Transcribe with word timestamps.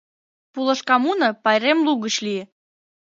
Пулашкамуно 0.53 1.27
пайрем 1.43 1.79
лугыч 1.85 2.15
лие. 2.25 2.43